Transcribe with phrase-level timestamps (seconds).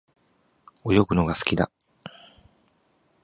[0.83, 1.69] 泳ぐのが好きだ。